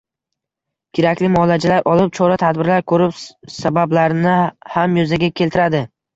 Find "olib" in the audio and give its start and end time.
1.91-2.09